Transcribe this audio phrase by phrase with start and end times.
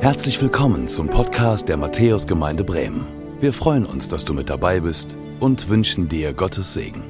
[0.00, 3.06] Herzlich willkommen zum Podcast der Matthäusgemeinde Bremen.
[3.38, 7.04] Wir freuen uns, dass du mit dabei bist und wünschen dir Gottes Segen.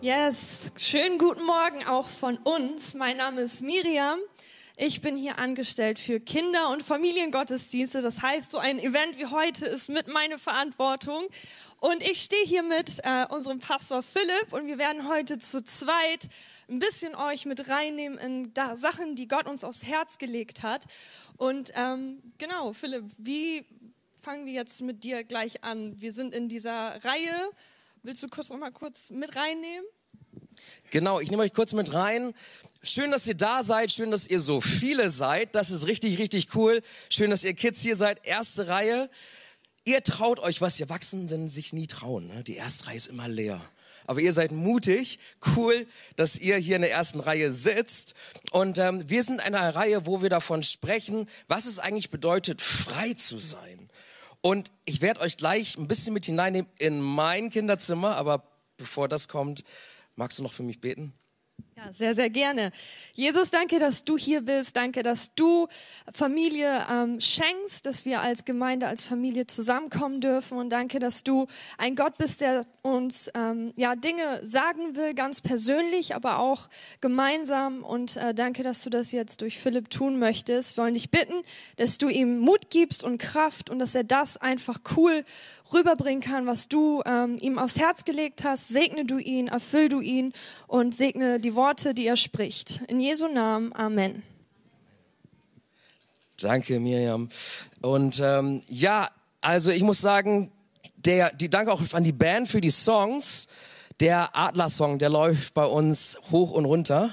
[0.00, 2.94] Yes, schönen guten Morgen auch von uns.
[2.94, 4.18] Mein Name ist Miriam.
[4.76, 8.00] Ich bin hier angestellt für Kinder- und Familiengottesdienste.
[8.00, 11.26] Das heißt, so ein Event wie heute ist mit meine Verantwortung.
[11.78, 16.26] Und ich stehe hier mit äh, unserem Pastor Philipp und wir werden heute zu zweit
[16.70, 20.86] ein bisschen euch mit reinnehmen in da, Sachen, die Gott uns aufs Herz gelegt hat.
[21.36, 23.66] Und ähm, genau, Philipp, wie
[24.22, 26.00] fangen wir jetzt mit dir gleich an?
[26.00, 27.50] Wir sind in dieser Reihe.
[28.04, 29.84] Willst du kurz noch mal kurz mit reinnehmen?
[30.90, 32.32] Genau, ich nehme euch kurz mit rein.
[32.84, 33.92] Schön, dass ihr da seid.
[33.92, 35.54] Schön, dass ihr so viele seid.
[35.54, 36.82] Das ist richtig, richtig cool.
[37.10, 38.26] Schön, dass ihr Kids hier seid.
[38.26, 39.08] Erste Reihe.
[39.84, 40.80] Ihr traut euch was.
[40.80, 42.26] Ihr Erwachsenen sich nie trauen.
[42.26, 42.42] Ne?
[42.42, 43.60] Die erste Reihe ist immer leer.
[44.08, 45.20] Aber ihr seid mutig.
[45.54, 45.86] Cool,
[46.16, 48.14] dass ihr hier in der ersten Reihe sitzt.
[48.50, 52.60] Und ähm, wir sind in einer Reihe, wo wir davon sprechen, was es eigentlich bedeutet,
[52.60, 53.90] frei zu sein.
[54.40, 58.16] Und ich werde euch gleich ein bisschen mit hineinnehmen in mein Kinderzimmer.
[58.16, 58.42] Aber
[58.76, 59.62] bevor das kommt,
[60.16, 61.14] magst du noch für mich beten?
[61.84, 62.70] Ja, sehr, sehr gerne.
[63.14, 64.76] Jesus, danke, dass du hier bist.
[64.76, 65.66] Danke, dass du
[66.12, 70.58] Familie ähm, schenkst, dass wir als Gemeinde, als Familie zusammenkommen dürfen.
[70.58, 71.46] Und danke, dass du
[71.78, 76.68] ein Gott bist, der uns ähm, ja, Dinge sagen will, ganz persönlich, aber auch
[77.00, 77.82] gemeinsam.
[77.82, 80.76] Und äh, danke, dass du das jetzt durch Philipp tun möchtest.
[80.76, 81.42] Wir wollen dich bitten,
[81.76, 85.24] dass du ihm Mut gibst und Kraft und dass er das einfach cool
[85.72, 88.68] rüberbringen kann, was du ähm, ihm aufs Herz gelegt hast.
[88.68, 90.32] Segne du ihn, erfüll du ihn
[90.66, 92.82] und segne die Worte, die er spricht.
[92.88, 94.22] In Jesu Namen, Amen.
[96.38, 97.28] Danke, Miriam.
[97.82, 99.08] Und ähm, ja,
[99.40, 100.50] also ich muss sagen,
[100.96, 103.48] der, die Danke auch an die Band für die Songs.
[104.00, 107.10] Der Adler-Song, der läuft bei uns hoch und runter.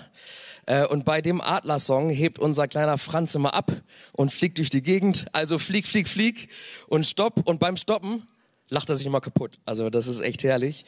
[0.65, 3.71] Äh, und bei dem Adler-Song hebt unser kleiner Franz immer ab
[4.13, 5.25] und fliegt durch die Gegend.
[5.33, 6.49] Also flieg, flieg, flieg
[6.87, 7.47] und stopp.
[7.47, 8.23] Und beim Stoppen
[8.69, 9.59] lacht er sich immer kaputt.
[9.65, 10.85] Also das ist echt herrlich.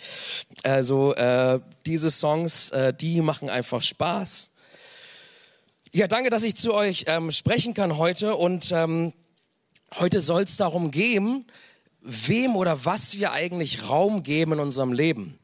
[0.63, 4.51] Also äh, diese Songs, äh, die machen einfach Spaß.
[5.91, 8.35] Ja, danke, dass ich zu euch ähm, sprechen kann heute.
[8.35, 9.13] Und ähm,
[9.99, 11.45] heute soll es darum gehen,
[12.01, 15.37] wem oder was wir eigentlich Raum geben in unserem Leben.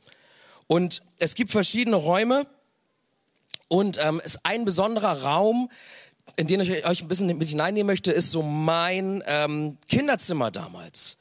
[0.67, 2.45] Und es gibt verschiedene Räume
[3.67, 5.69] und ähm, ist ein besonderer Raum,
[6.35, 11.17] in den ich euch ein bisschen mit hineinnehmen möchte, ist so mein ähm, Kinderzimmer damals.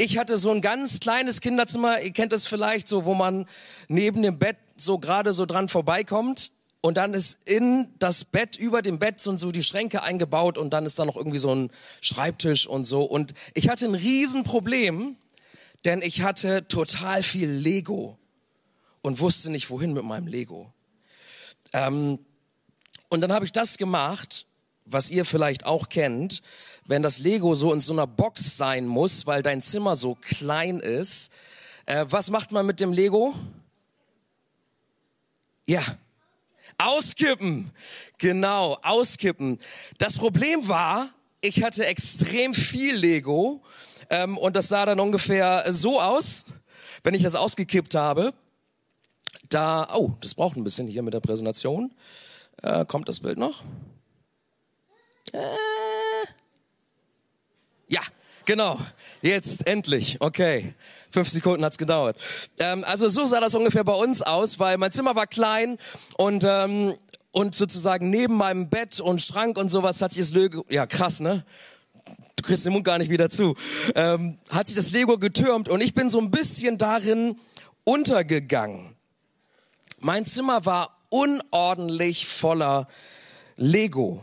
[0.00, 3.46] Ich hatte so ein ganz kleines Kinderzimmer, ihr kennt das vielleicht so, wo man
[3.88, 6.52] neben dem Bett so gerade so dran vorbeikommt.
[6.80, 10.70] Und dann ist in das Bett, über dem Bett sind so die Schränke eingebaut und
[10.70, 11.70] dann ist da noch irgendwie so ein
[12.00, 13.02] Schreibtisch und so.
[13.02, 15.16] Und ich hatte ein Riesenproblem,
[15.84, 18.16] denn ich hatte total viel Lego
[19.02, 20.72] und wusste nicht, wohin mit meinem Lego.
[21.72, 22.20] Ähm,
[23.08, 24.46] und dann habe ich das gemacht,
[24.84, 26.42] was ihr vielleicht auch kennt
[26.88, 30.80] wenn das Lego so in so einer Box sein muss, weil dein Zimmer so klein
[30.80, 31.30] ist.
[31.86, 33.34] Äh, was macht man mit dem Lego?
[35.66, 35.82] Ja,
[36.78, 37.70] auskippen.
[38.16, 39.58] Genau, auskippen.
[39.98, 41.10] Das Problem war,
[41.42, 43.62] ich hatte extrem viel Lego
[44.08, 46.46] ähm, und das sah dann ungefähr so aus,
[47.04, 48.32] wenn ich das ausgekippt habe.
[49.50, 51.94] Da, oh, das braucht ein bisschen hier mit der Präsentation.
[52.62, 53.62] Äh, kommt das Bild noch?
[55.32, 55.38] Äh,
[57.88, 58.00] ja,
[58.44, 58.78] genau.
[59.22, 60.20] Jetzt endlich.
[60.20, 60.74] Okay.
[61.10, 62.18] Fünf Sekunden hat's gedauert.
[62.58, 65.78] Ähm, also so sah das ungefähr bei uns aus, weil mein Zimmer war klein
[66.18, 66.94] und ähm,
[67.30, 71.20] und sozusagen neben meinem Bett und Schrank und sowas hat sich das Lego, ja krass,
[71.20, 71.44] ne?
[72.36, 73.54] Du kriegst den Mund gar nicht wieder zu.
[73.94, 77.36] Ähm, hat sich das Lego getürmt und ich bin so ein bisschen darin
[77.84, 78.94] untergegangen.
[80.00, 82.88] Mein Zimmer war unordentlich voller
[83.56, 84.22] Lego.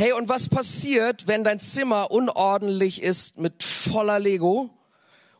[0.00, 4.70] Hey, und was passiert, wenn dein Zimmer unordentlich ist mit voller Lego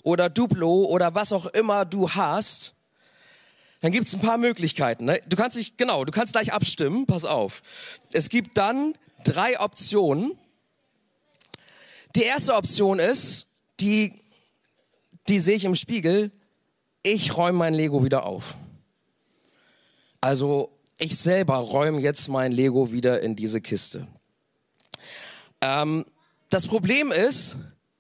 [0.02, 2.74] oder Duplo oder was auch immer du hast?
[3.82, 5.04] Dann gibt's ein paar Möglichkeiten.
[5.04, 5.22] Ne?
[5.28, 7.62] Du kannst dich, genau, du kannst gleich abstimmen, pass auf.
[8.12, 10.36] Es gibt dann drei Optionen.
[12.16, 13.46] Die erste Option ist,
[13.78, 14.12] die,
[15.28, 16.32] die sehe ich im Spiegel,
[17.04, 18.58] ich räume mein Lego wieder auf.
[20.20, 24.08] Also ich selber räume jetzt mein Lego wieder in diese Kiste.
[25.60, 26.04] Ähm,
[26.50, 27.56] das Problem ist,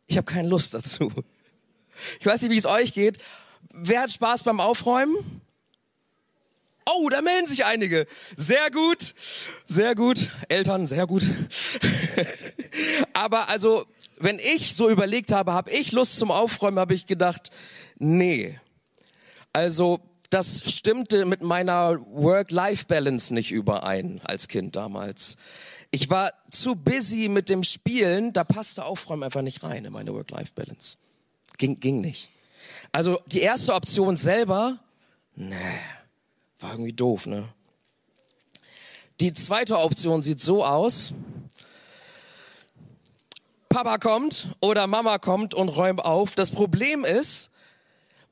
[0.06, 1.12] ich habe keine Lust dazu.
[2.20, 3.18] Ich weiß nicht, wie es euch geht.
[3.70, 5.42] Wer hat Spaß beim Aufräumen?
[6.86, 8.06] Oh, da melden sich einige.
[8.36, 9.14] Sehr gut,
[9.66, 10.30] sehr gut.
[10.48, 11.28] Eltern, sehr gut.
[13.12, 13.84] Aber also,
[14.18, 17.50] wenn ich so überlegt habe, habe ich Lust zum Aufräumen, habe ich gedacht,
[17.98, 18.58] nee.
[19.52, 20.00] Also,
[20.30, 25.36] das stimmte mit meiner Work-Life-Balance nicht überein als Kind damals.
[25.90, 30.12] Ich war zu busy mit dem Spielen, da passte Aufräumen einfach nicht rein in meine
[30.12, 30.98] Work-Life-Balance.
[31.56, 32.30] Ging, ging nicht.
[32.92, 34.78] Also die erste Option selber,
[35.34, 35.54] nee,
[36.60, 37.48] war irgendwie doof, ne?
[39.20, 41.12] Die zweite Option sieht so aus.
[43.68, 46.34] Papa kommt oder Mama kommt und räumt auf.
[46.34, 47.50] Das Problem ist,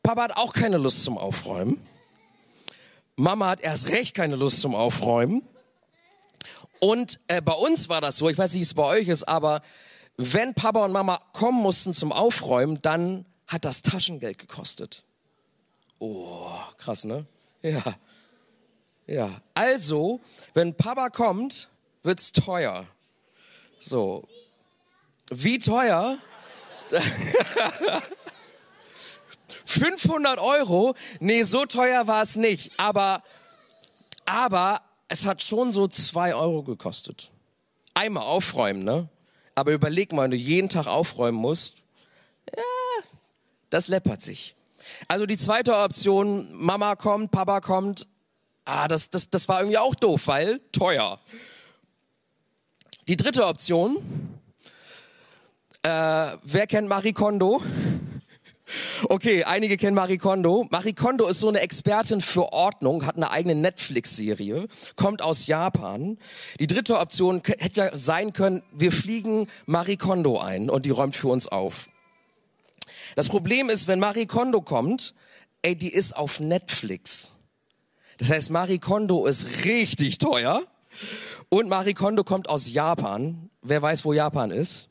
[0.02, 1.84] Papa hat auch keine Lust zum Aufräumen.
[3.16, 5.42] Mama hat erst recht keine Lust zum Aufräumen.
[6.80, 9.24] Und äh, bei uns war das so, ich weiß nicht, wie es bei euch ist,
[9.24, 9.62] aber
[10.16, 15.04] wenn Papa und Mama kommen mussten zum Aufräumen, dann hat das Taschengeld gekostet.
[15.98, 17.26] Oh, krass, ne?
[17.62, 17.82] Ja.
[19.06, 19.30] Ja.
[19.54, 20.20] Also,
[20.54, 21.68] wenn Papa kommt,
[22.02, 22.86] wird's teuer.
[23.78, 24.26] So.
[25.30, 26.18] Wie teuer?
[29.64, 30.94] 500 Euro?
[31.20, 32.78] Nee, so teuer war es nicht.
[32.78, 33.22] Aber,
[34.24, 37.30] aber es hat schon so zwei Euro gekostet.
[37.94, 39.08] Einmal aufräumen, ne?
[39.54, 41.76] Aber überleg mal, wenn du jeden Tag aufräumen musst,
[42.54, 42.62] ja,
[43.70, 44.54] das läppert sich.
[45.08, 48.06] Also die zweite Option, Mama kommt, Papa kommt,
[48.64, 51.18] ah, das, das, das war irgendwie auch doof, weil teuer.
[53.08, 53.96] Die dritte Option,
[55.82, 55.88] äh,
[56.42, 57.62] wer kennt Marie Kondo?
[59.08, 60.66] Okay, einige kennen Marie Kondo.
[60.70, 64.66] Marie Kondo ist so eine Expertin für Ordnung, hat eine eigene Netflix-Serie,
[64.96, 66.18] kommt aus Japan.
[66.58, 71.14] Die dritte Option hätte ja sein können, wir fliegen Marie Kondo ein und die räumt
[71.14, 71.88] für uns auf.
[73.14, 75.14] Das Problem ist, wenn Marie Kondo kommt,
[75.62, 77.36] ey, die ist auf Netflix.
[78.18, 80.62] Das heißt, Marie Kondo ist richtig teuer
[81.50, 83.48] und Marie Kondo kommt aus Japan.
[83.62, 84.88] Wer weiß, wo Japan ist?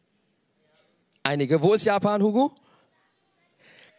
[1.23, 1.61] Einige.
[1.61, 2.53] Wo ist Japan, Hugo?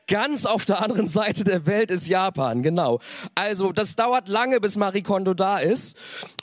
[0.09, 3.01] Ganz auf der anderen Seite der Welt ist Japan, genau.
[3.35, 5.97] Also das dauert lange, bis Marie Kondo da ist.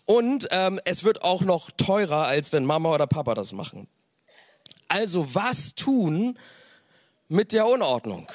[0.05, 3.87] Und ähm, es wird auch noch teurer, als wenn Mama oder Papa das machen.
[4.89, 6.37] Also was tun
[7.29, 8.27] mit der Unordnung?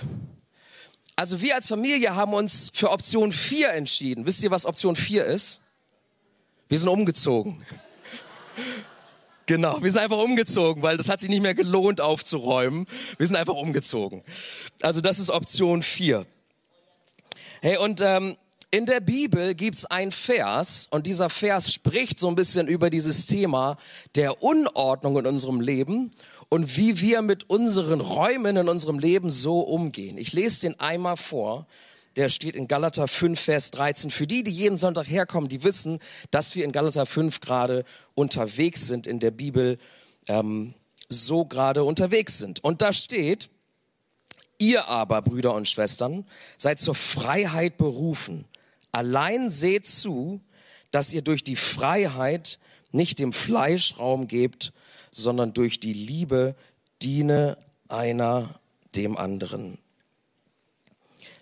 [1.15, 4.25] Also wir als Familie haben uns für Option 4 entschieden.
[4.25, 5.61] Wisst ihr, was Option 4 ist?
[6.69, 7.63] Wir sind umgezogen.
[9.49, 12.85] Genau, wir sind einfach umgezogen, weil das hat sich nicht mehr gelohnt aufzuräumen.
[13.17, 14.23] Wir sind einfach umgezogen.
[14.83, 16.27] Also das ist Option 4.
[17.63, 18.37] Hey, und ähm,
[18.71, 23.25] in der Bibel gibt's ein Vers und dieser Vers spricht so ein bisschen über dieses
[23.25, 23.79] Thema
[24.17, 26.11] der Unordnung in unserem Leben
[26.51, 30.19] und wie wir mit unseren Räumen in unserem Leben so umgehen.
[30.19, 31.67] Ich lese den einmal vor
[32.19, 34.11] der steht in Galater 5, Vers 13.
[34.11, 36.01] Für die, die jeden Sonntag herkommen, die wissen,
[36.31, 37.85] dass wir in Galater 5 gerade
[38.15, 39.79] unterwegs sind, in der Bibel
[40.27, 40.75] ähm,
[41.09, 42.63] so gerade unterwegs sind.
[42.65, 43.49] Und da steht,
[44.59, 46.27] ihr aber, Brüder und Schwestern,
[46.57, 48.45] seid zur Freiheit berufen.
[48.93, 50.41] Allein seht zu,
[50.91, 52.59] dass ihr durch die Freiheit
[52.91, 54.73] nicht dem Fleisch Raum gebt,
[55.11, 56.57] sondern durch die Liebe
[57.01, 57.57] diene
[57.89, 58.59] einer
[58.97, 59.79] dem anderen.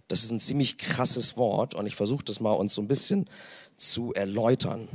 [0.08, 3.28] Das ist ein ziemlich krasses Wort und ich versuche das mal uns so ein bisschen
[3.76, 4.88] zu erläutern.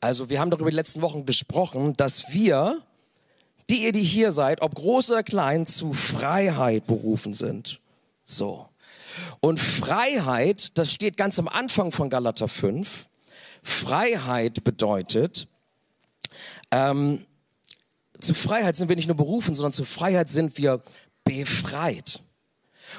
[0.00, 2.80] Also wir haben darüber die letzten Wochen gesprochen, dass wir,
[3.68, 7.80] die ihr, die hier seid, ob groß oder klein, zu Freiheit berufen sind.
[8.22, 8.68] So.
[9.40, 13.08] Und Freiheit, das steht ganz am Anfang von Galater 5.
[13.62, 15.48] Freiheit bedeutet,
[16.70, 17.26] ähm,
[18.18, 20.82] zu Freiheit sind wir nicht nur berufen, sondern zu Freiheit sind wir
[21.24, 22.22] befreit.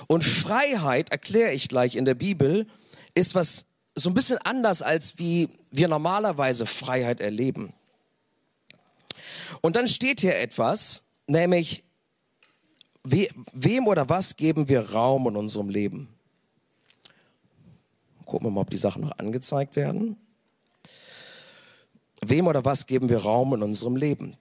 [0.08, 2.68] Und Freiheit, erkläre ich gleich in der Bibel,
[3.14, 3.66] ist was
[3.96, 7.74] so ein bisschen anders, als wie wir normalerweise Freiheit erleben.
[9.62, 11.84] Und dann steht hier etwas, nämlich,
[13.04, 16.10] we, wem oder was geben wir Raum in unserem Leben?
[18.26, 20.18] Gucken wir mal, ob die Sachen noch angezeigt werden.
[22.22, 24.38] Wem oder was geben wir Raum in unserem Leben?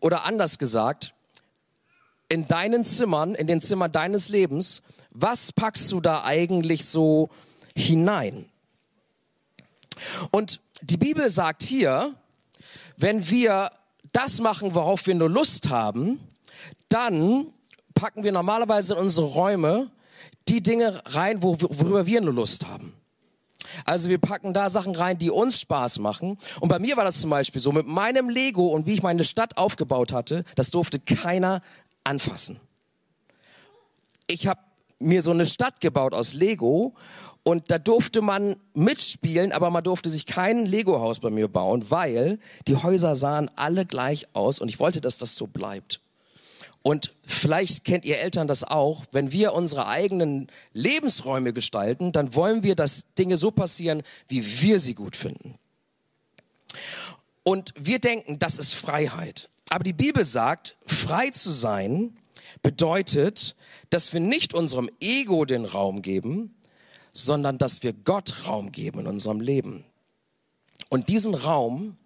[0.00, 1.14] Oder anders gesagt,
[2.28, 7.30] in deinen Zimmern, in den Zimmern deines Lebens, was packst du da eigentlich so
[7.76, 8.46] hinein?
[10.30, 12.14] Und die Bibel sagt hier,
[12.96, 13.70] wenn wir
[14.12, 16.20] das machen, worauf wir nur Lust haben,
[16.88, 17.46] dann
[17.94, 19.90] packen wir normalerweise in unsere Räume
[20.48, 22.92] die Dinge rein, worüber wir nur Lust haben.
[23.84, 26.38] Also wir packen da Sachen rein, die uns Spaß machen.
[26.60, 29.24] Und bei mir war das zum Beispiel so, mit meinem Lego und wie ich meine
[29.24, 31.62] Stadt aufgebaut hatte, das durfte keiner
[32.06, 32.60] anfassen.
[34.26, 34.60] Ich habe
[34.98, 36.94] mir so eine Stadt gebaut aus Lego
[37.42, 42.40] und da durfte man mitspielen, aber man durfte sich kein Lego-Haus bei mir bauen, weil
[42.66, 46.00] die Häuser sahen alle gleich aus und ich wollte, dass das so bleibt.
[46.82, 52.62] Und vielleicht kennt ihr Eltern das auch, wenn wir unsere eigenen Lebensräume gestalten, dann wollen
[52.62, 55.56] wir, dass Dinge so passieren, wie wir sie gut finden.
[57.42, 59.48] Und wir denken, das ist Freiheit.
[59.68, 62.16] Aber die Bibel sagt, frei zu sein
[62.62, 63.56] bedeutet,
[63.90, 66.54] dass wir nicht unserem Ego den Raum geben,
[67.12, 69.84] sondern dass wir Gott Raum geben in unserem Leben.
[70.88, 71.96] Und diesen Raum,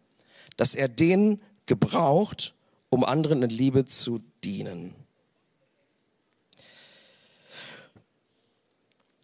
[0.57, 2.55] dass er den gebraucht,
[2.89, 4.95] um anderen in Liebe zu dienen.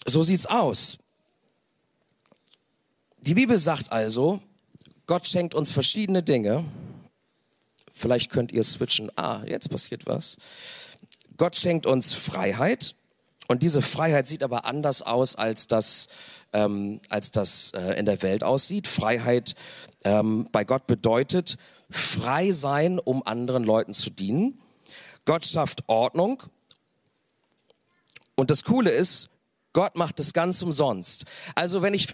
[0.07, 0.99] So sieht's aus.
[3.19, 4.41] Die Bibel sagt also,
[5.07, 6.65] Gott schenkt uns verschiedene Dinge.
[7.97, 9.11] Vielleicht könnt ihr switchen.
[9.17, 10.37] Ah, jetzt passiert was.
[11.39, 12.95] Gott schenkt uns Freiheit.
[13.49, 16.09] Und diese Freiheit sieht aber anders aus, als das,
[16.53, 18.87] ähm, als das äh, in der Welt aussieht.
[18.87, 19.55] Freiheit
[20.05, 21.57] ähm, bei Gott bedeutet,
[21.89, 24.61] frei sein, um anderen Leuten zu dienen.
[25.25, 26.43] Gott schafft Ordnung.
[28.35, 29.31] Und das Coole ist,
[29.73, 31.25] Gott macht es ganz umsonst.
[31.55, 32.09] Also wenn ich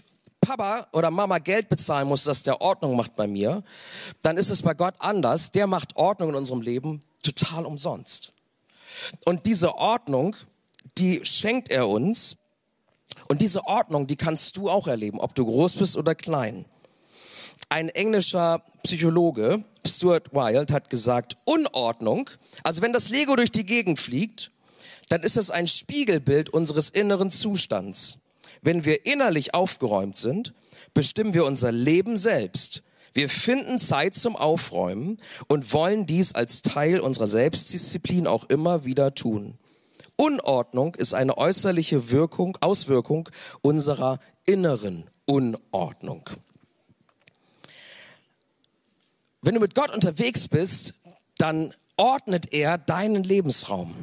[0.45, 3.63] Papa oder Mama Geld bezahlen muss, dass der Ordnung macht bei mir,
[4.21, 5.51] dann ist es bei Gott anders.
[5.51, 8.33] Der macht Ordnung in unserem Leben total umsonst.
[9.25, 10.35] Und diese Ordnung,
[10.97, 12.37] die schenkt er uns.
[13.27, 16.65] Und diese Ordnung, die kannst du auch erleben, ob du groß bist oder klein.
[17.69, 22.29] Ein englischer Psychologe, Stuart Wilde, hat gesagt, Unordnung,
[22.63, 24.51] also wenn das Lego durch die Gegend fliegt,
[25.09, 28.17] dann ist es ein Spiegelbild unseres inneren Zustands.
[28.63, 30.53] Wenn wir innerlich aufgeräumt sind,
[30.93, 32.81] bestimmen wir unser Leben selbst.
[33.13, 35.17] Wir finden Zeit zum Aufräumen
[35.47, 39.59] und wollen dies als Teil unserer Selbstdisziplin auch immer wieder tun.
[40.15, 43.29] Unordnung ist eine äußerliche Wirkung, Auswirkung
[43.61, 46.29] unserer inneren Unordnung.
[49.41, 50.93] Wenn du mit Gott unterwegs bist,
[51.37, 53.95] dann ordnet er deinen Lebensraum.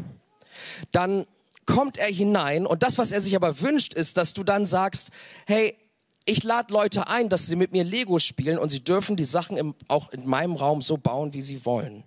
[0.93, 1.27] Dann
[1.71, 5.11] kommt er hinein und das, was er sich aber wünscht, ist, dass du dann sagst,
[5.47, 5.77] hey,
[6.25, 9.57] ich lade Leute ein, dass sie mit mir Lego spielen und sie dürfen die Sachen
[9.57, 12.03] im, auch in meinem Raum so bauen, wie sie wollen.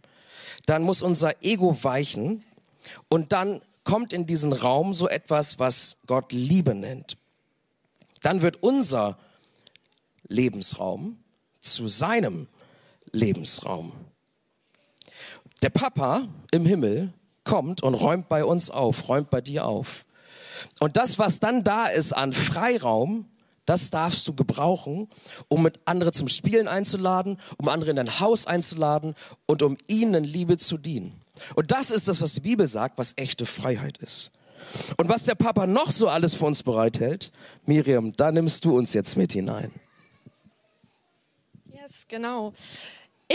[0.65, 2.43] Dann muss unser Ego weichen
[3.08, 7.15] und dann kommt in diesen Raum so etwas, was Gott Liebe nennt.
[8.22, 9.17] Dann wird unser
[10.27, 11.17] Lebensraum
[11.62, 12.48] zu seinem
[13.12, 13.93] Lebensraum.
[15.62, 17.13] Der Papa im Himmel
[17.44, 20.06] kommt und räumt bei uns auf, räumt bei dir auf.
[20.80, 23.26] Und das, was dann da ist an Freiraum,
[23.66, 25.08] das darfst du gebrauchen,
[25.48, 30.16] um mit andere zum Spielen einzuladen, um andere in dein Haus einzuladen und um ihnen
[30.16, 31.22] in Liebe zu dienen.
[31.56, 34.32] Und das ist das, was die Bibel sagt, was echte Freiheit ist.
[34.98, 37.32] Und was der Papa noch so alles für uns bereithält,
[37.66, 39.72] Miriam, da nimmst du uns jetzt mit hinein.
[41.72, 42.54] Yes, genau.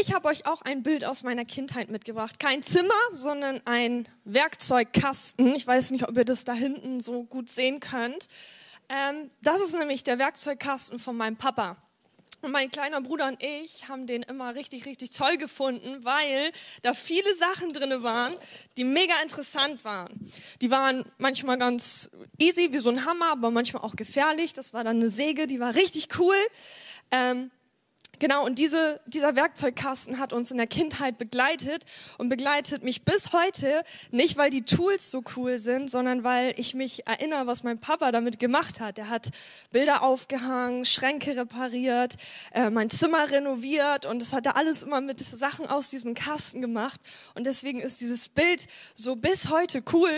[0.01, 2.39] Ich habe euch auch ein Bild aus meiner Kindheit mitgebracht.
[2.39, 5.57] Kein Zimmer, sondern ein Werkzeugkasten.
[5.57, 8.29] Ich weiß nicht, ob ihr das da hinten so gut sehen könnt.
[8.89, 11.79] Ähm, das ist nämlich der Werkzeugkasten von meinem Papa.
[12.43, 16.53] Und mein kleiner Bruder und ich haben den immer richtig, richtig toll gefunden, weil
[16.83, 18.33] da viele Sachen drin waren,
[18.77, 20.31] die mega interessant waren.
[20.61, 24.53] Die waren manchmal ganz easy, wie so ein Hammer, aber manchmal auch gefährlich.
[24.53, 26.37] Das war dann eine Säge, die war richtig cool.
[27.11, 27.51] Ähm,
[28.21, 31.85] Genau, und diese, dieser Werkzeugkasten hat uns in der Kindheit begleitet
[32.19, 36.75] und begleitet mich bis heute, nicht weil die Tools so cool sind, sondern weil ich
[36.75, 38.99] mich erinnere, was mein Papa damit gemacht hat.
[38.99, 39.31] Er hat
[39.71, 42.17] Bilder aufgehangen, Schränke repariert,
[42.53, 46.61] äh, mein Zimmer renoviert und das hat er alles immer mit Sachen aus diesem Kasten
[46.61, 47.01] gemacht.
[47.35, 50.11] Und deswegen ist dieses Bild so bis heute cool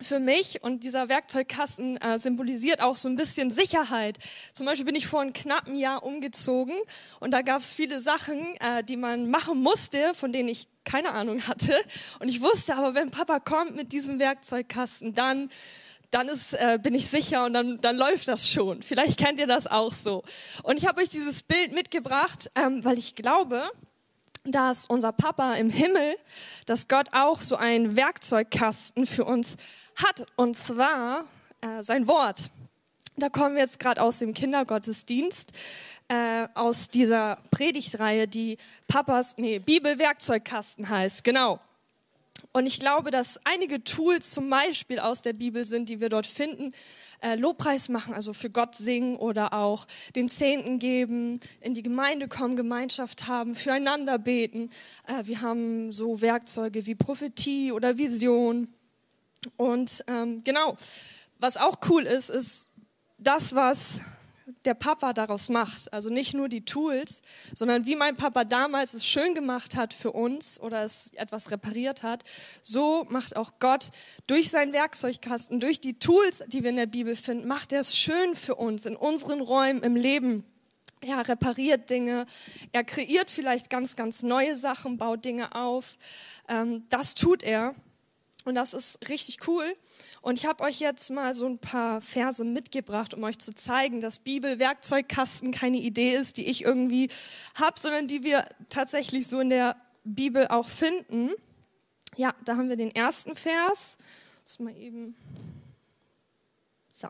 [0.00, 4.18] für mich und dieser Werkzeugkasten äh, symbolisiert auch so ein bisschen Sicherheit.
[4.52, 6.74] Zum Beispiel bin ich vor einem knappen Jahr umgezogen
[7.20, 11.12] und da gab es viele Sachen, äh, die man machen musste, von denen ich keine
[11.12, 11.74] Ahnung hatte.
[12.20, 15.48] Und ich wusste aber, wenn Papa kommt mit diesem Werkzeugkasten, dann
[16.12, 18.80] dann ist, äh, bin ich sicher und dann, dann läuft das schon.
[18.80, 20.22] Vielleicht kennt ihr das auch so.
[20.62, 23.68] Und ich habe euch dieses Bild mitgebracht, ähm, weil ich glaube,
[24.44, 26.16] dass unser Papa im Himmel,
[26.66, 29.56] dass Gott auch so einen Werkzeugkasten für uns
[29.96, 31.24] hat, und zwar
[31.60, 32.50] äh, sein Wort.
[33.16, 35.52] Da kommen wir jetzt gerade aus dem Kindergottesdienst,
[36.08, 41.58] äh, aus dieser Predigtreihe, die Papas, nee, Bibelwerkzeugkasten heißt, genau.
[42.52, 46.26] Und ich glaube, dass einige Tools zum Beispiel aus der Bibel sind, die wir dort
[46.26, 46.72] finden,
[47.22, 52.28] äh, Lobpreis machen, also für Gott singen oder auch den Zehnten geben, in die Gemeinde
[52.28, 54.70] kommen, Gemeinschaft haben, füreinander beten.
[55.06, 58.68] Äh, wir haben so Werkzeuge wie Prophetie oder Vision.
[59.56, 60.76] Und ähm, genau,
[61.38, 62.68] was auch cool ist, ist
[63.18, 64.00] das, was
[64.64, 65.92] der Papa daraus macht.
[65.92, 67.22] Also nicht nur die Tools,
[67.54, 72.02] sondern wie mein Papa damals es schön gemacht hat für uns oder es etwas repariert
[72.02, 72.22] hat,
[72.62, 73.90] so macht auch Gott
[74.26, 77.96] durch seinen Werkzeugkasten, durch die Tools, die wir in der Bibel finden, macht er es
[77.96, 80.44] schön für uns in unseren Räumen im Leben.
[81.00, 82.26] Er repariert Dinge,
[82.72, 85.98] er kreiert vielleicht ganz, ganz neue Sachen, baut Dinge auf.
[86.48, 87.74] Ähm, das tut er
[88.46, 89.64] und das ist richtig cool.
[90.22, 94.00] Und ich habe euch jetzt mal so ein paar Verse mitgebracht, um euch zu zeigen,
[94.00, 97.08] dass Bibel-Werkzeugkasten keine Idee ist, die ich irgendwie
[97.56, 101.30] habe, sondern die wir tatsächlich so in der Bibel auch finden.
[102.16, 103.98] Ja, da haben wir den ersten Vers.
[104.42, 105.16] Muss mal eben.
[106.88, 107.08] So.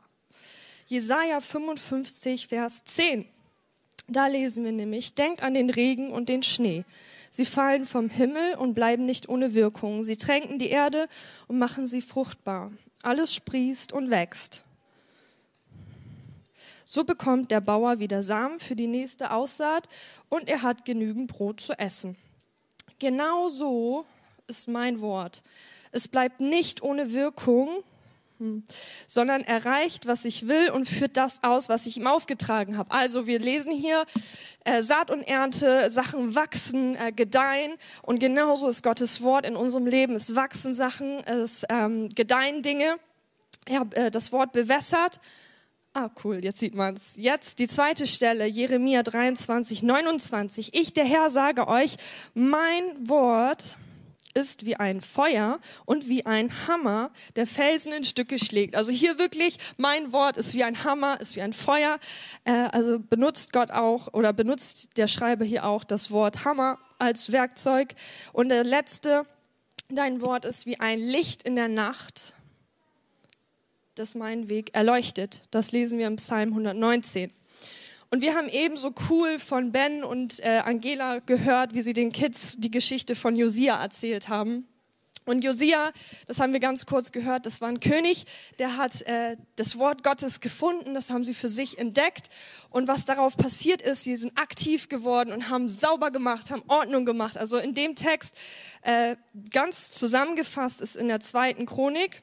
[0.87, 3.29] Jesaja 55, Vers 10.
[4.09, 6.85] Da lesen wir nämlich: Denkt an den Regen und den Schnee.
[7.37, 10.05] Sie fallen vom Himmel und bleiben nicht ohne Wirkung.
[10.05, 11.07] Sie tränken die Erde
[11.49, 12.73] und machen sie fruchtbar
[13.07, 14.65] alles sprießt und wächst.
[16.85, 19.89] So bekommt der Bauer wieder Samen für die nächste Aussaat
[20.29, 22.17] und er hat genügend Brot zu essen.
[22.99, 24.07] Genau so
[24.47, 25.43] ist mein Wort.
[25.93, 27.69] Es bleibt nicht ohne Wirkung.
[29.07, 32.91] Sondern erreicht, was ich will und führt das aus, was ich ihm aufgetragen habe.
[32.91, 34.05] Also wir lesen hier
[34.65, 39.87] äh, Saat und Ernte, Sachen wachsen, äh, gedeihen und genauso ist Gottes Wort in unserem
[39.87, 40.15] Leben.
[40.15, 42.97] Es wachsen Sachen, es ähm, gedeihen Dinge.
[43.71, 45.21] Habe äh, das Wort bewässert.
[45.95, 47.17] Ah, cool, jetzt sieht man es.
[47.17, 50.75] Jetzt die zweite Stelle, Jeremia 23, 29.
[50.75, 51.97] Ich, der Herr, sage euch,
[52.35, 53.79] mein Wort
[54.37, 58.77] ist wie ein Feuer und wie ein Hammer, der Felsen in Stücke schlägt.
[58.77, 61.99] Also hier wirklich, mein Wort ist wie ein Hammer, ist wie ein Feuer.
[62.45, 67.33] Äh, also benutzt Gott auch oder benutzt der Schreiber hier auch das Wort Hammer als
[67.33, 67.95] Werkzeug.
[68.33, 69.27] Und der letzte,
[69.89, 72.35] dein Wort ist wie ein Licht in der Nacht,
[73.95, 75.45] das meinen Weg erleuchtet.
[75.51, 77.33] Das lesen wir im Psalm 119.
[78.11, 82.55] Und wir haben ebenso cool von Ben und äh, Angela gehört, wie sie den Kids
[82.59, 84.69] die Geschichte von Josia erzählt haben.
[85.27, 85.91] Und Josia,
[86.29, 88.27] das haben wir ganz kurz gehört, das war ein König,
[88.61, 92.29] der hat äh, das Wort Gottes gefunden, das haben sie für sich entdeckt.
[92.71, 97.05] Und was darauf passiert ist, sie sind aktiv geworden und haben sauber gemacht, haben Ordnung
[97.05, 97.37] gemacht.
[97.37, 98.37] Also in dem Text
[98.83, 99.17] äh,
[99.51, 102.23] ganz zusammengefasst ist in der zweiten Chronik,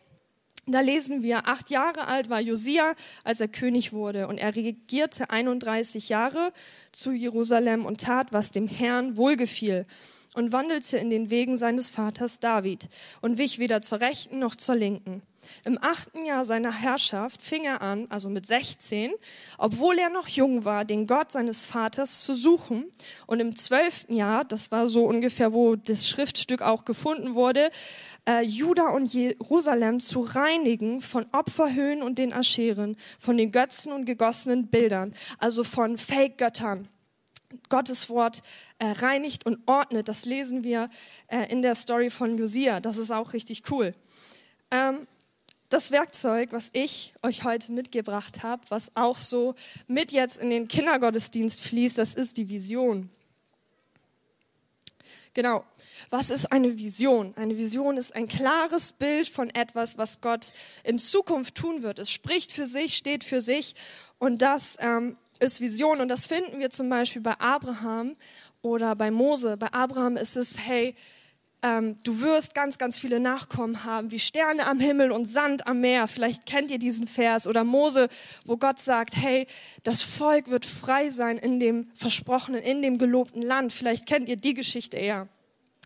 [0.65, 5.29] da lesen wir, acht Jahre alt war Josia, als er König wurde, und er regierte
[5.29, 6.53] 31 Jahre
[6.91, 9.85] zu Jerusalem und tat, was dem Herrn wohlgefiel
[10.33, 12.89] und wandelte in den Wegen seines Vaters David
[13.21, 15.21] und wich weder zur rechten noch zur linken.
[15.65, 19.11] Im achten Jahr seiner Herrschaft fing er an, also mit 16,
[19.57, 22.85] obwohl er noch jung war, den Gott seines Vaters zu suchen.
[23.27, 27.71] Und im zwölften Jahr, das war so ungefähr, wo das Schriftstück auch gefunden wurde,
[28.27, 34.05] äh, Juda und Jerusalem zu reinigen von Opferhöhen und den Ascheren, von den Götzen und
[34.05, 36.87] gegossenen Bildern, also von Fake-Göttern.
[37.69, 38.43] Gottes Wort
[38.79, 40.07] äh, reinigt und ordnet.
[40.07, 40.89] Das lesen wir
[41.27, 42.79] äh, in der Story von Josia.
[42.79, 43.93] Das ist auch richtig cool.
[44.71, 45.07] Ähm,
[45.69, 49.55] das Werkzeug, was ich euch heute mitgebracht habe, was auch so
[49.87, 53.09] mit jetzt in den Kindergottesdienst fließt, das ist die Vision.
[55.33, 55.65] Genau.
[56.11, 57.33] Was ist eine Vision?
[57.37, 61.97] Eine Vision ist ein klares Bild von etwas, was Gott in Zukunft tun wird.
[61.97, 63.73] Es spricht für sich, steht für sich
[64.19, 66.01] und das ähm, ist Vision.
[66.01, 68.15] Und das finden wir zum Beispiel bei Abraham
[68.61, 69.57] oder bei Mose.
[69.57, 70.95] Bei Abraham ist es, hey,
[71.63, 75.79] ähm, du wirst ganz, ganz viele Nachkommen haben, wie Sterne am Himmel und Sand am
[75.79, 76.07] Meer.
[76.07, 77.47] Vielleicht kennt ihr diesen Vers.
[77.47, 78.09] Oder Mose,
[78.45, 79.47] wo Gott sagt, hey,
[79.83, 83.71] das Volk wird frei sein in dem versprochenen, in dem gelobten Land.
[83.71, 85.29] Vielleicht kennt ihr die Geschichte eher.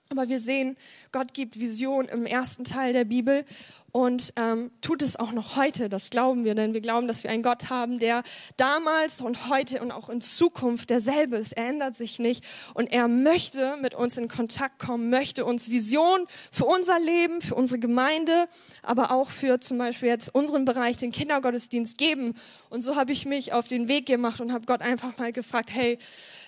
[0.10, 0.78] Aber wir sehen,
[1.12, 3.44] Gott gibt Vision im ersten Teil der Bibel
[3.92, 5.90] und ähm, tut es auch noch heute.
[5.90, 8.24] Das glauben wir, denn wir glauben, dass wir einen Gott haben, der
[8.56, 11.54] damals und heute und auch in Zukunft derselbe ist.
[11.54, 16.26] Er ändert sich nicht und er möchte mit uns in Kontakt kommen, möchte uns Vision
[16.54, 18.48] für unser Leben, für unsere Gemeinde,
[18.84, 22.34] aber auch für zum Beispiel jetzt unseren Bereich, den Kindergottesdienst geben.
[22.70, 25.70] Und so habe ich mich auf den Weg gemacht und habe Gott einfach mal gefragt,
[25.74, 25.98] hey,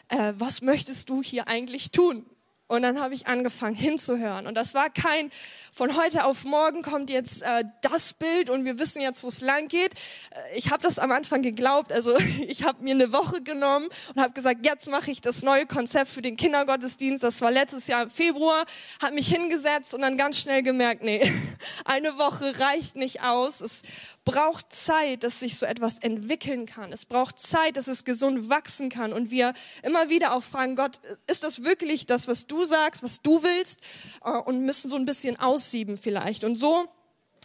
[0.07, 2.25] äh, was möchtest du hier eigentlich tun?
[2.69, 4.45] Und dann habe ich angefangen hinzuhören.
[4.45, 5.31] Und das war kein,
[5.75, 9.41] von heute auf morgen kommt jetzt äh, das Bild und wir wissen jetzt, wo es
[9.41, 9.95] lang geht.
[9.95, 11.91] Äh, ich habe das am Anfang geglaubt.
[11.91, 12.15] Also
[12.47, 16.11] ich habe mir eine Woche genommen und habe gesagt, jetzt mache ich das neue Konzept
[16.11, 17.23] für den Kindergottesdienst.
[17.23, 18.63] Das war letztes Jahr im Februar.
[19.01, 21.21] Habe mich hingesetzt und dann ganz schnell gemerkt, nee,
[21.85, 23.61] eine Woche reicht nicht aus.
[23.61, 23.81] Es
[24.25, 26.93] braucht Zeit, dass sich so etwas entwickeln kann.
[26.93, 29.11] Es braucht Zeit, dass es gesund wachsen kann.
[29.11, 33.21] Und wir immer wieder auch fragen, Gott, ist das wirklich das, was du sagst, was
[33.21, 33.81] du willst?
[34.23, 36.43] Äh, und müssen so ein bisschen aussieben vielleicht.
[36.43, 36.87] Und so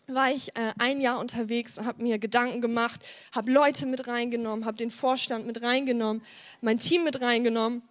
[0.06, 3.00] war ich äh, ein Jahr unterwegs, habe mir Gedanken gemacht,
[3.32, 6.22] habe Leute mit reingenommen, habe den Vorstand mit reingenommen,
[6.60, 7.82] mein Team mit reingenommen.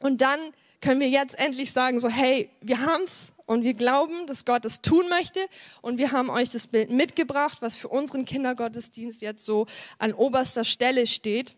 [0.00, 0.40] Und dann
[0.80, 4.80] können wir jetzt endlich sagen, so hey, wir haben's und wir glauben, dass Gott es
[4.80, 5.40] tun möchte
[5.82, 9.66] und wir haben euch das Bild mitgebracht, was für unseren Kindergottesdienst jetzt so
[9.98, 11.54] an oberster Stelle steht.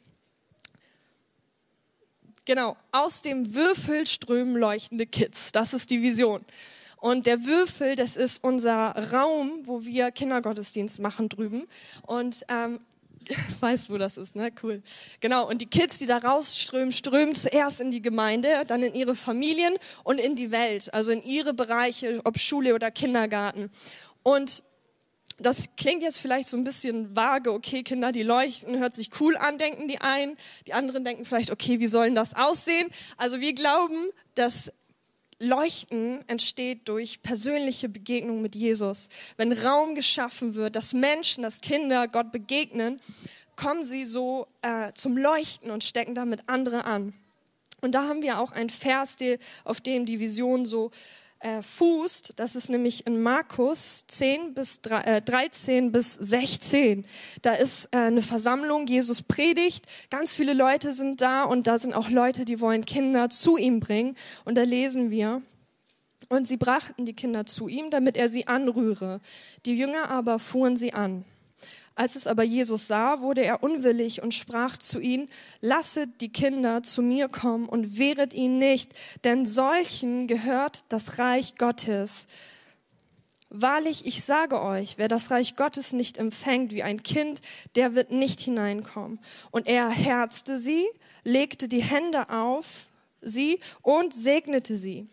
[2.47, 5.51] Genau, aus dem Würfel strömen leuchtende Kids.
[5.51, 6.45] Das ist die Vision.
[6.99, 11.67] Und der Würfel, das ist unser Raum, wo wir Kindergottesdienst machen drüben.
[12.03, 12.79] Und ähm,
[13.61, 14.53] weißt, wo das ist, ne?
[14.63, 14.81] Cool.
[15.19, 19.17] Genau, und die Kids, die da rausströmen, strömen zuerst in die Gemeinde, dann in ihre
[19.17, 23.71] Familien und in die Welt, also in ihre Bereiche, ob Schule oder Kindergarten.
[24.23, 24.63] Und
[25.39, 29.37] das klingt jetzt vielleicht so ein bisschen vage, okay, Kinder, die leuchten, hört sich cool
[29.37, 30.37] an, denken die einen.
[30.67, 32.89] Die anderen denken vielleicht, okay, wie sollen das aussehen?
[33.19, 34.73] Also wir glauben, dass
[35.39, 39.09] Leuchten entsteht durch persönliche Begegnung mit Jesus.
[39.37, 43.01] Wenn Raum geschaffen wird, dass Menschen, dass Kinder Gott begegnen,
[43.55, 47.13] kommen sie so äh, zum Leuchten und stecken damit andere an.
[47.83, 49.17] Und da haben wir auch ein Vers,
[49.65, 50.91] auf dem die Vision so
[51.47, 52.35] äh, fußt.
[52.37, 57.07] Das ist nämlich in Markus 10 bis 3, äh, 13 bis 16.
[57.43, 61.95] Da ist äh, eine Versammlung, Jesus predigt, ganz viele Leute sind da und da sind
[61.95, 64.17] auch Leute, die wollen Kinder zu ihm bringen.
[64.45, 65.43] Und da lesen wir,
[66.29, 69.21] und sie brachten die Kinder zu ihm, damit er sie anrühre.
[69.65, 71.25] Die Jünger aber fuhren sie an.
[71.97, 75.31] Als es aber Jesus sah, wurde er unwillig und sprach zu ihnen,
[75.63, 78.93] lasset die Kinder zu mir kommen und wehret ihnen nicht,
[79.25, 82.29] denn solchen gehört das Reich Gottes.
[83.49, 87.41] Wahrlich, ich sage euch, wer das Reich Gottes nicht empfängt wie ein Kind,
[87.77, 89.19] der wird nicht hineinkommen.
[89.51, 90.87] Und er herzte sie,
[91.25, 92.91] legte die Hände auf
[93.23, 95.09] sie und segnete sie.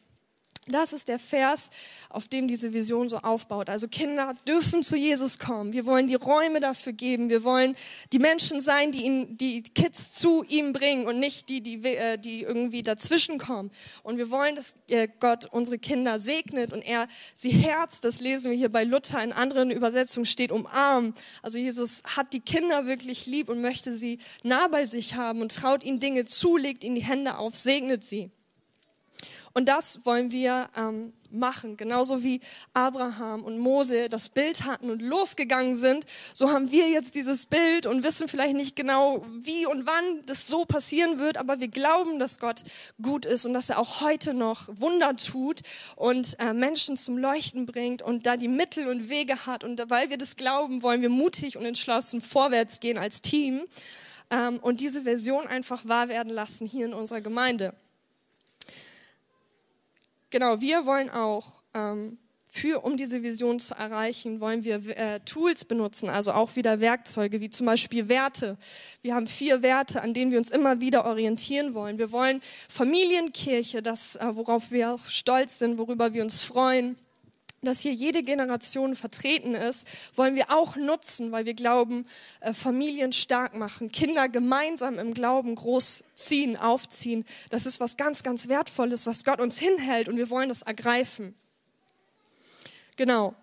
[0.67, 1.71] Das ist der Vers,
[2.07, 3.69] auf dem diese Vision so aufbaut.
[3.69, 5.73] Also Kinder dürfen zu Jesus kommen.
[5.73, 7.29] Wir wollen die Räume dafür geben.
[7.29, 7.75] Wir wollen
[8.13, 12.17] die Menschen sein, die ihn, die Kids zu ihm bringen und nicht die, die, äh,
[12.17, 13.71] die irgendwie dazwischen kommen.
[14.03, 18.05] Und wir wollen, dass äh, Gott unsere Kinder segnet und er sie herzt.
[18.05, 19.21] Das lesen wir hier bei Luther.
[19.21, 21.13] In anderen Übersetzungen steht umarmen.
[21.41, 25.53] Also Jesus hat die Kinder wirklich lieb und möchte sie nah bei sich haben und
[25.53, 28.31] traut ihnen Dinge zu, legt ihnen die Hände auf, segnet sie.
[29.55, 31.77] Und das wollen wir ähm, machen.
[31.77, 32.39] Genauso wie
[32.73, 37.85] Abraham und Mose das Bild hatten und losgegangen sind, so haben wir jetzt dieses Bild
[37.85, 42.17] und wissen vielleicht nicht genau, wie und wann das so passieren wird, aber wir glauben,
[42.17, 42.63] dass Gott
[42.99, 45.61] gut ist und dass er auch heute noch Wunder tut
[45.95, 49.63] und äh, Menschen zum Leuchten bringt und da die Mittel und Wege hat.
[49.63, 53.61] Und weil wir das glauben, wollen wir mutig und entschlossen vorwärts gehen als Team
[54.31, 57.75] ähm, und diese Version einfach wahr werden lassen hier in unserer Gemeinde.
[60.33, 62.17] Genau, wir wollen auch, ähm,
[62.49, 67.39] für, um diese Vision zu erreichen, wollen wir äh, Tools benutzen, also auch wieder Werkzeuge,
[67.39, 68.57] wie zum Beispiel Werte.
[69.03, 71.99] Wir haben vier Werte, an denen wir uns immer wieder orientieren wollen.
[71.99, 76.95] Wir wollen Familienkirche, das, äh, worauf wir auch stolz sind, worüber wir uns freuen
[77.65, 82.05] dass hier jede Generation vertreten ist, wollen wir auch nutzen, weil wir glauben,
[82.39, 87.25] äh, Familien stark machen, Kinder gemeinsam im Glauben großziehen, aufziehen.
[87.49, 91.35] Das ist was ganz, ganz Wertvolles, was Gott uns hinhält und wir wollen das ergreifen.
[92.97, 93.35] Genau.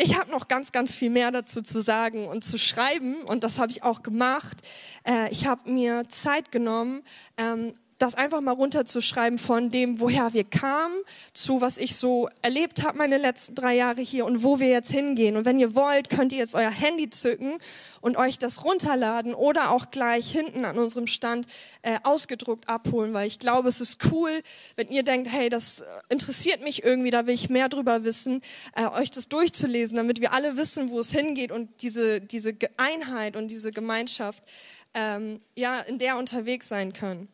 [0.00, 3.58] Ich habe noch ganz, ganz viel mehr dazu zu sagen und zu schreiben und das
[3.58, 4.58] habe ich auch gemacht.
[5.04, 7.02] Äh, ich habe mir Zeit genommen,
[7.36, 10.94] ähm, das einfach mal runterzuschreiben von dem, woher wir kamen,
[11.32, 14.90] zu was ich so erlebt habe meine letzten drei Jahre hier und wo wir jetzt
[14.90, 15.36] hingehen.
[15.36, 17.58] Und wenn ihr wollt, könnt ihr jetzt euer Handy zücken
[18.00, 21.46] und euch das runterladen oder auch gleich hinten an unserem Stand
[21.82, 24.30] äh, ausgedruckt abholen, weil ich glaube, es ist cool,
[24.76, 28.40] wenn ihr denkt, hey, das interessiert mich irgendwie, da will ich mehr drüber wissen,
[28.76, 33.36] äh, euch das durchzulesen, damit wir alle wissen, wo es hingeht und diese, diese Einheit
[33.36, 34.44] und diese Gemeinschaft,
[34.94, 37.28] ähm, ja, in der unterwegs sein können.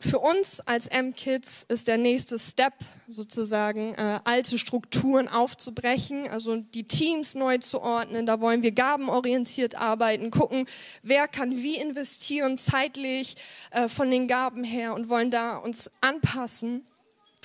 [0.00, 2.72] Für uns als M-Kids ist der nächste Step
[3.06, 8.24] sozusagen, äh, alte Strukturen aufzubrechen, also die Teams neu zu ordnen.
[8.24, 10.64] Da wollen wir gabenorientiert arbeiten, gucken,
[11.02, 13.36] wer kann wie investieren zeitlich
[13.72, 16.86] äh, von den Gaben her und wollen da uns anpassen.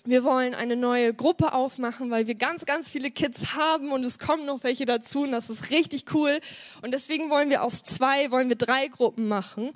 [0.07, 4.19] Wir wollen eine neue Gruppe aufmachen, weil wir ganz, ganz viele Kids haben und es
[4.19, 6.39] kommen noch welche dazu und das ist richtig cool.
[6.83, 9.71] Und deswegen wollen wir aus zwei, wollen wir drei Gruppen machen.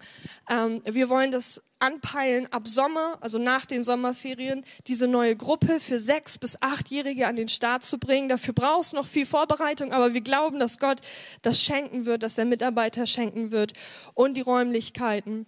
[0.48, 5.98] Ähm, wir wollen das anpeilen, ab Sommer, also nach den Sommerferien, diese neue Gruppe für
[5.98, 8.30] sechs bis achtjährige an den Start zu bringen.
[8.30, 11.00] Dafür braucht es noch viel Vorbereitung, aber wir glauben, dass Gott
[11.42, 13.74] das schenken wird, dass er Mitarbeiter schenken wird
[14.14, 15.48] und die Räumlichkeiten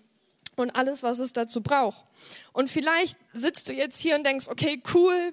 [0.55, 2.05] und alles, was es dazu braucht.
[2.53, 5.31] Und vielleicht sitzt du jetzt hier und denkst, okay, cool,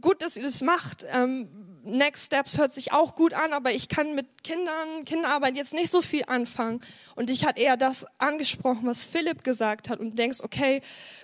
[0.00, 1.04] gut, dass ihr das macht.
[1.08, 1.48] Ähm,
[1.84, 5.90] Next Steps hört sich auch gut an, aber ich kann mit Kindern, Kinderarbeit jetzt nicht
[5.90, 6.80] so viel anfangen.
[7.14, 10.80] Und ich hat eher das angesprochen, was Philipp gesagt hat und denkst, okay,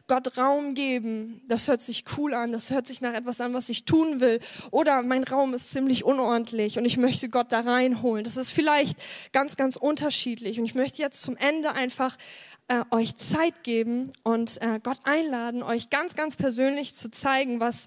[0.06, 3.68] Gott Raum geben, das hört sich cool an, das hört sich nach etwas an, was
[3.68, 4.40] ich tun will.
[4.70, 8.24] Oder mein Raum ist ziemlich unordentlich und ich möchte Gott da reinholen.
[8.24, 8.98] Das ist vielleicht
[9.32, 10.58] ganz, ganz unterschiedlich.
[10.58, 12.18] Und ich möchte jetzt zum Ende einfach
[12.68, 17.86] äh, euch Zeit geben und äh, Gott einladen, euch ganz, ganz persönlich zu zeigen, was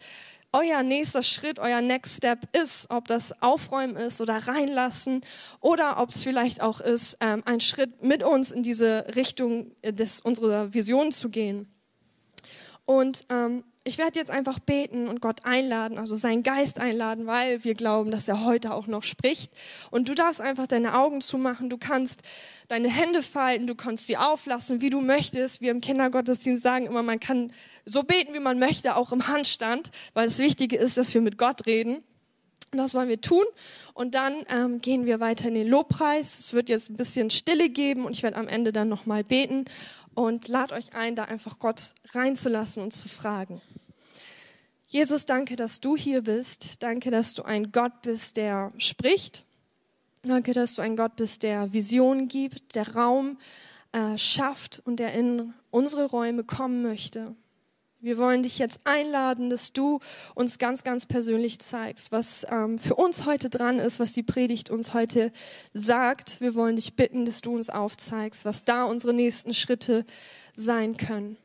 [0.53, 5.21] euer nächster Schritt, euer Next Step ist, ob das Aufräumen ist oder reinlassen
[5.59, 9.91] oder ob es vielleicht auch ist, ähm, ein Schritt mit uns in diese Richtung äh,
[9.91, 11.67] des, unserer Vision zu gehen.
[12.85, 17.65] Und ähm, ich werde jetzt einfach beten und Gott einladen, also seinen Geist einladen, weil
[17.65, 19.51] wir glauben, dass er heute auch noch spricht.
[19.91, 22.21] Und du darfst einfach deine Augen zumachen, du kannst
[22.69, 25.61] deine Hände falten, du kannst sie auflassen, wie du möchtest.
[25.61, 27.51] Wir im Kindergottesdienst sagen immer, man kann
[27.85, 31.37] so beten, wie man möchte, auch im Handstand, weil das Wichtige ist, dass wir mit
[31.37, 32.03] Gott reden.
[32.71, 33.43] Und das wollen wir tun.
[33.93, 36.39] Und dann ähm, gehen wir weiter in den Lobpreis.
[36.39, 39.65] Es wird jetzt ein bisschen Stille geben und ich werde am Ende dann nochmal beten
[40.15, 43.61] und lad euch ein, da einfach Gott reinzulassen und zu fragen.
[44.93, 46.83] Jesus, danke, dass du hier bist.
[46.83, 49.43] Danke, dass du ein Gott bist, der spricht.
[50.21, 53.39] Danke, dass du ein Gott bist, der Vision gibt, der Raum
[53.91, 57.35] äh, schafft und der in unsere Räume kommen möchte.
[58.01, 59.99] Wir wollen dich jetzt einladen, dass du
[60.35, 64.69] uns ganz, ganz persönlich zeigst, was ähm, für uns heute dran ist, was die Predigt
[64.69, 65.31] uns heute
[65.73, 66.39] sagt.
[66.39, 70.05] Wir wollen dich bitten, dass du uns aufzeigst, was da unsere nächsten Schritte
[70.53, 71.37] sein können.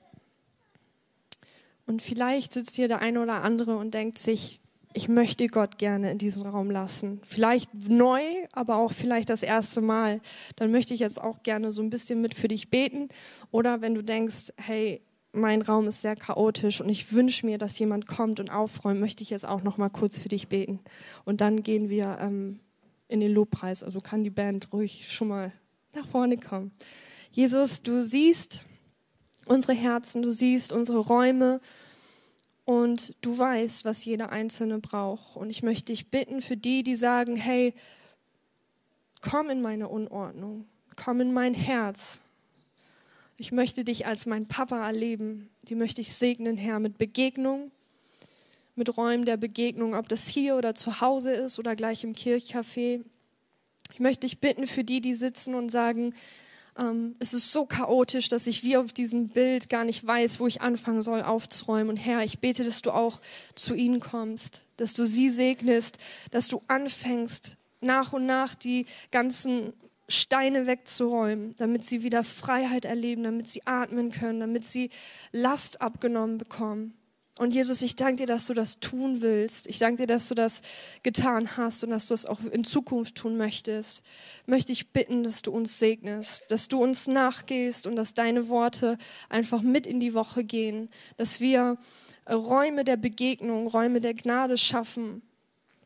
[1.88, 4.60] Und vielleicht sitzt hier der eine oder andere und denkt sich,
[4.92, 7.18] ich möchte Gott gerne in diesen Raum lassen.
[7.24, 8.20] Vielleicht neu,
[8.52, 10.20] aber auch vielleicht das erste Mal.
[10.56, 13.08] Dann möchte ich jetzt auch gerne so ein bisschen mit für dich beten.
[13.50, 15.00] Oder wenn du denkst, hey,
[15.32, 19.22] mein Raum ist sehr chaotisch und ich wünsche mir, dass jemand kommt und aufräumt, möchte
[19.22, 20.80] ich jetzt auch noch mal kurz für dich beten.
[21.24, 22.60] Und dann gehen wir ähm,
[23.08, 23.82] in den Lobpreis.
[23.82, 25.52] Also kann die Band ruhig schon mal
[25.94, 26.70] nach vorne kommen.
[27.30, 28.66] Jesus, du siehst,
[29.48, 31.60] unsere Herzen, du siehst unsere Räume
[32.64, 35.36] und du weißt, was jeder Einzelne braucht.
[35.36, 37.72] Und ich möchte dich bitten für die, die sagen, hey,
[39.20, 42.20] komm in meine Unordnung, komm in mein Herz.
[43.36, 45.48] Ich möchte dich als mein Papa erleben.
[45.68, 47.70] Die möchte ich segnen, Herr, mit Begegnung,
[48.74, 53.04] mit Räumen der Begegnung, ob das hier oder zu Hause ist oder gleich im Kirchcafé.
[53.92, 56.14] Ich möchte dich bitten für die, die sitzen und sagen,
[56.78, 60.46] ähm, es ist so chaotisch, dass ich wie auf diesem Bild gar nicht weiß, wo
[60.46, 61.90] ich anfangen soll aufzuräumen.
[61.90, 63.20] Und Herr, ich bete, dass du auch
[63.54, 65.98] zu ihnen kommst, dass du sie segnest,
[66.30, 69.72] dass du anfängst, nach und nach die ganzen
[70.08, 74.90] Steine wegzuräumen, damit sie wieder Freiheit erleben, damit sie atmen können, damit sie
[75.32, 76.94] Last abgenommen bekommen.
[77.38, 79.68] Und Jesus, ich danke dir, dass du das tun willst.
[79.68, 80.60] Ich danke dir, dass du das
[81.04, 84.04] getan hast und dass du es auch in Zukunft tun möchtest.
[84.46, 88.98] Möchte ich bitten, dass du uns segnest, dass du uns nachgehst und dass deine Worte
[89.28, 91.78] einfach mit in die Woche gehen, dass wir
[92.28, 95.22] Räume der Begegnung, Räume der Gnade schaffen,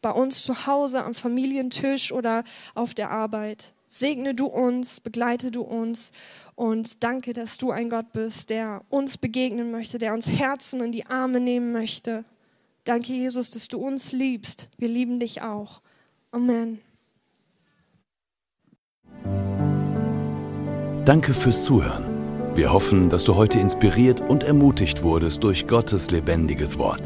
[0.00, 3.74] bei uns zu Hause am Familientisch oder auf der Arbeit.
[3.94, 6.12] Segne du uns, begleite du uns
[6.54, 10.92] und danke, dass du ein Gott bist, der uns begegnen möchte, der uns Herzen in
[10.92, 12.24] die Arme nehmen möchte.
[12.84, 14.70] Danke, Jesus, dass du uns liebst.
[14.78, 15.82] Wir lieben dich auch.
[16.30, 16.80] Amen.
[21.04, 22.56] Danke fürs Zuhören.
[22.56, 27.02] Wir hoffen, dass du heute inspiriert und ermutigt wurdest durch Gottes lebendiges Wort.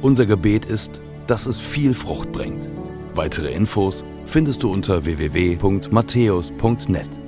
[0.00, 2.70] Unser Gebet ist, dass es viel Frucht bringt.
[3.14, 7.25] Weitere Infos findest du unter www.matthäus.net.